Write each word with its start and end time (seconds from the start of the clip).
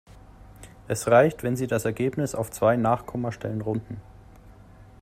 Es 0.87 1.07
reicht, 1.09 1.43
wenn 1.43 1.55
Sie 1.55 1.67
das 1.67 1.85
Ergebnis 1.85 2.33
auf 2.33 2.49
zwei 2.49 2.75
Nachkommastellen 2.75 3.61
runden. 3.61 4.01